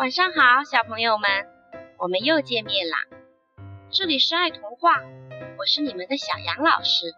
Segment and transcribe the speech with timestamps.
[0.00, 1.28] 晚上好，小朋友们，
[1.98, 2.96] 我们又见面啦！
[3.90, 4.94] 这里是爱童话，
[5.58, 7.12] 我是你们的小杨老师。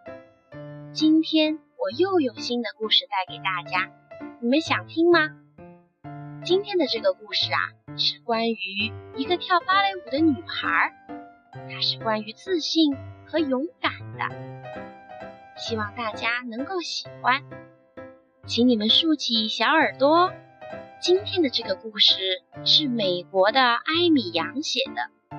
[0.91, 3.89] 今天我又有新的故事带给大家，
[4.41, 5.29] 你们想听吗？
[6.43, 10.91] 今天的这个故事啊，是关于一个跳芭蕾舞的女孩，
[11.53, 14.35] 它是关于自信和勇敢的，
[15.55, 17.43] 希望大家能够喜欢。
[18.45, 20.33] 请你们竖起小耳朵。
[21.03, 22.15] 今天的这个故事
[22.63, 25.35] 是美国的埃米扬写的，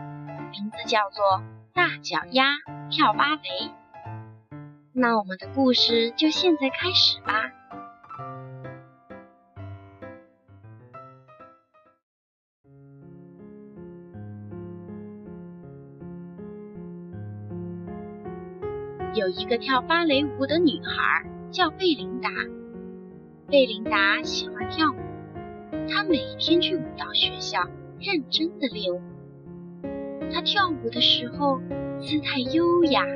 [0.50, 1.24] 名字叫做
[1.72, 2.56] 《大脚丫
[2.90, 3.40] 跳芭蕾》。
[4.92, 7.50] 那我们的故事就现在开始吧。
[19.14, 22.28] 有一个跳芭蕾舞的女孩，叫贝琳达。
[23.48, 25.03] 贝琳达喜欢跳舞。
[25.94, 27.60] 他每天去舞蹈学校
[28.00, 29.00] 认真的练舞。
[30.32, 31.60] 他跳舞的时候
[32.00, 33.06] 姿态优雅，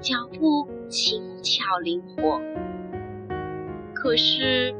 [0.00, 2.40] 脚步轻巧灵活。
[3.92, 4.72] 可是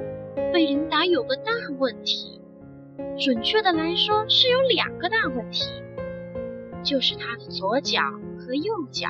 [0.52, 2.40] 贝琳达有个大问题，
[3.18, 5.64] 准确的来说是有两个大问题，
[6.84, 8.00] 就是她的左脚
[8.38, 9.08] 和右脚。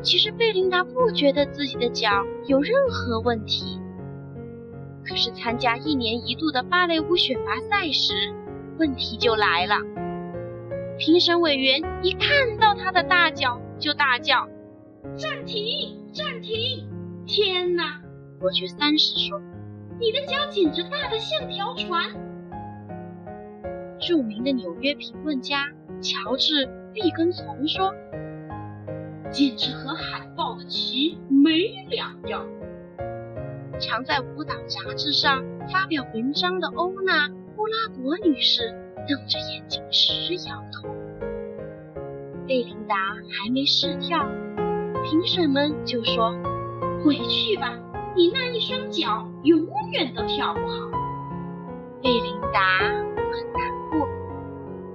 [0.00, 3.78] 其实贝琳达不觉得自己的脚有任何问题。
[5.18, 8.14] 是参加一年一度的芭蕾舞选拔赛时，
[8.78, 9.76] 问题就来了。
[10.96, 14.48] 评审委员一看到他的大脚，就大叫
[15.18, 15.98] ：“暂停！
[16.12, 16.88] 暂停！
[17.26, 18.00] 天哪！”
[18.40, 19.40] 过去三十说
[20.00, 22.10] ：“你的脚简直大得像条船。”
[24.00, 25.68] 著名的纽约评论家
[26.00, 27.92] 乔治·毕根从说
[29.30, 32.46] ：“简直和海豹的鳍没两样。”
[33.80, 38.62] 常在舞蹈杂志上发表文章的欧娜·布拉伯女士
[39.08, 40.88] 瞪着眼睛直摇头。
[42.46, 42.96] 贝琳达
[43.30, 44.26] 还没试跳，
[45.04, 46.34] 评审们就说
[47.04, 47.78] ：“回去吧，
[48.16, 50.90] 你那一双脚永远都跳不好。”
[52.02, 54.08] 贝琳达很难过，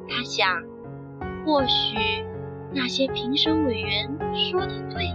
[0.09, 0.61] 她想，
[1.45, 1.95] 或许
[2.73, 5.13] 那些评审委员说的对，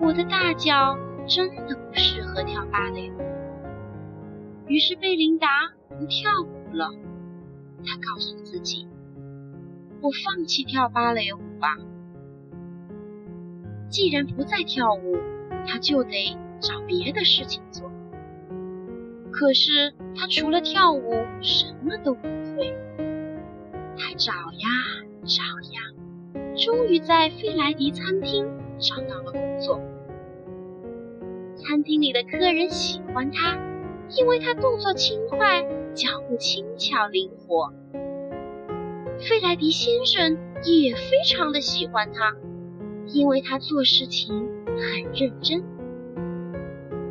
[0.00, 0.96] 我的大脚。
[1.28, 3.20] 真的不适合跳芭蕾舞，
[4.66, 5.46] 于是贝琳达
[5.88, 6.90] 不跳舞了。
[7.84, 8.88] 她告诉自己
[10.00, 11.76] ：“我放弃跳芭蕾舞吧。
[13.90, 15.18] 既然不再跳舞，
[15.66, 17.92] 她就得找别的事情做。
[19.30, 21.12] 可是她除了跳舞
[21.42, 22.74] 什么都不会。
[23.98, 24.68] 她找呀
[25.24, 29.78] 找呀，终于在费莱迪餐厅找到了工作。”
[31.58, 33.58] 餐厅里的客人喜欢他，
[34.16, 37.72] 因为他动作轻快，脚步轻巧灵活。
[39.18, 42.36] 费莱迪先生也非常的喜欢他，
[43.08, 45.62] 因为他做事情很认真。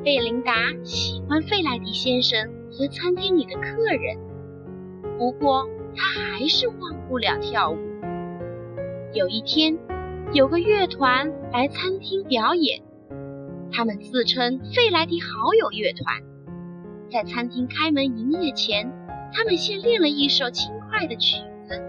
[0.04, 0.54] 贝琳达
[0.84, 4.18] 喜欢费莱迪先生和餐厅里的客人，
[5.18, 7.78] 不过他还是忘不了跳舞。
[9.14, 9.78] 有一天，
[10.34, 12.87] 有个乐团来餐厅表演。
[13.72, 16.24] 他们自称费莱迪好友乐团，
[17.12, 18.92] 在餐厅开门营业前，
[19.34, 21.80] 他们先练了一首轻快的曲子。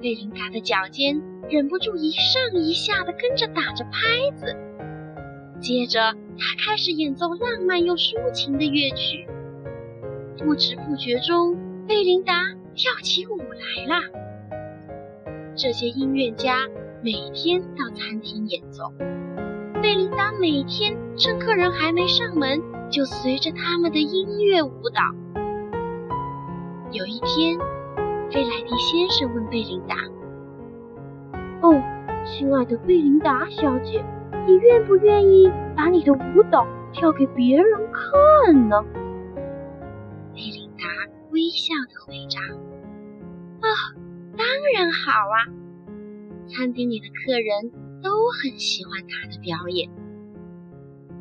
[0.00, 4.56] 贝琳达的脚尖忍不住一上一下的跟着打着拍子，
[5.60, 9.26] 接着他开始演奏浪漫又抒情的乐曲。
[10.38, 11.56] 不知不觉中，
[11.86, 12.44] 贝琳达
[12.74, 14.02] 跳起舞来了。
[15.56, 16.68] 这些音乐家
[17.02, 18.92] 每天到餐厅演奏。
[19.98, 25.02] 贝琳达每天趁客人还没上门，就随着他们的音乐舞蹈。
[26.92, 27.58] 有一天，
[28.30, 29.96] 费莱迪先生问贝琳达
[31.66, 31.82] ：“哦，
[32.24, 34.04] 亲爱的贝琳达小姐，
[34.46, 38.80] 你愿不愿意把你的舞蹈跳给别人看呢？”
[40.32, 40.84] 贝琳达
[41.32, 42.54] 微笑的回答
[43.66, 43.74] ：“啊，
[44.36, 45.36] 当然好啊！
[46.46, 47.72] 餐厅里的客人。”
[48.02, 49.88] 都很喜欢他的表演，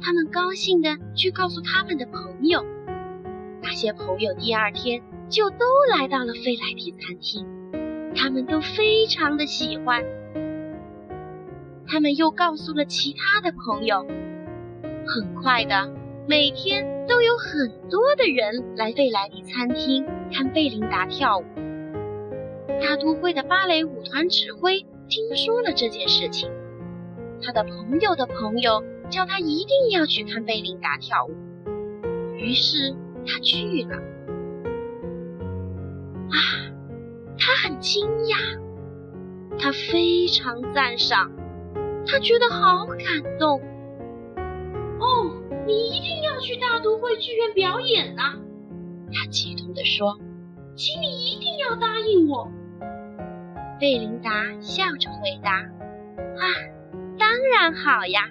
[0.01, 2.63] 他们高兴的去告诉他们的朋友，
[3.61, 5.65] 那些朋友第二天就都
[5.97, 7.45] 来到了费莱迪餐厅，
[8.15, 10.03] 他们都非常的喜欢。
[11.87, 14.05] 他们又告诉了其他的朋友，
[15.05, 15.89] 很快的，
[16.27, 21.45] 每天都有很多的人来费莱迪餐厅看贝琳达跳舞。
[22.81, 26.51] 大都会的芭蕾舞团指挥听说了这件事情。
[27.41, 31.31] 他的朋友的朋友叫他一定要去看贝琳达跳舞，
[32.35, 32.95] 于是
[33.25, 33.97] 他去了。
[36.29, 36.37] 啊，
[37.37, 38.59] 他很惊讶，
[39.57, 41.31] 他非常赞赏，
[42.05, 43.61] 他觉得好感动。
[44.99, 48.35] 哦，你一定要去大都会剧院表演啊！
[49.13, 50.19] 他激动地说
[50.75, 52.51] ：“请你一定要答应我。”
[53.79, 55.61] 贝琳达笑着回答
[56.35, 56.43] ：“啊，
[57.17, 58.29] 当然好呀！”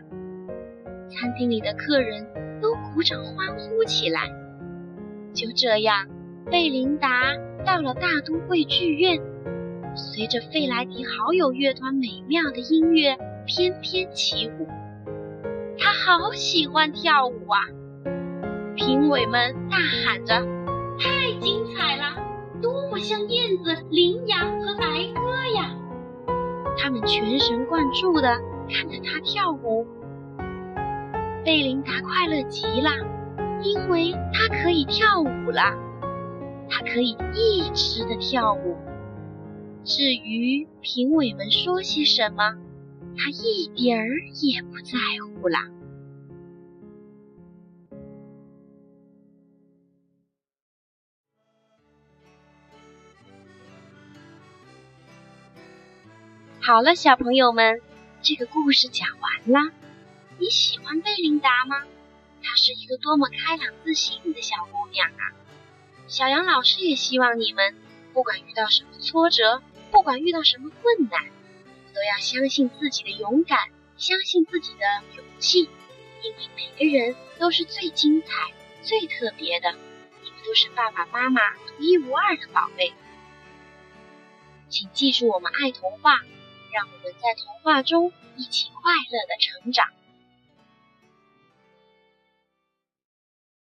[1.08, 2.26] 餐厅里的客人
[2.60, 4.30] 都鼓掌欢呼起来。
[5.32, 6.06] 就这样，
[6.50, 7.34] 贝琳达
[7.64, 9.20] 到了大都会剧院，
[9.94, 13.16] 随着费莱迪好友乐团美妙的音乐
[13.46, 14.66] 翩翩起舞。
[15.78, 17.60] 他好喜欢跳舞啊！
[18.76, 20.34] 评委们大喊着
[20.98, 22.16] ：“太精彩了，
[22.62, 24.84] 多么像燕子、羚羊和白
[25.14, 25.20] 鸽
[25.54, 25.76] 呀！”
[26.78, 29.86] 他们全神贯注地看着他跳舞。
[31.44, 32.90] 贝琳达快乐极了，
[33.62, 35.74] 因为他可以跳舞了，
[36.68, 38.76] 他可以一直的跳舞。
[39.84, 42.56] 至于评委们说些什么，
[43.16, 44.08] 他一点儿
[44.42, 44.98] 也不在
[45.40, 45.58] 乎了。
[56.60, 57.80] 好了，小朋友们，
[58.28, 59.72] 这个故事讲完了。
[60.40, 61.84] 你喜欢贝琳达吗？
[62.42, 65.30] 她是一个多么开朗自信的小姑娘啊！
[66.08, 67.76] 小杨老师也希望你们，
[68.12, 69.62] 不管遇到什么挫折，
[69.92, 71.24] 不管遇到什么困难，
[71.94, 78.52] 都要相信自己的勇敢，相信自己的勇气，因为每个人都是最精彩、
[78.82, 79.70] 最特别的，
[80.24, 82.92] 你们都是爸爸妈妈独一无二的宝贝。
[84.68, 86.22] 请记住，我们爱童话。
[86.76, 89.88] 让我们在童话中一起快乐的成长。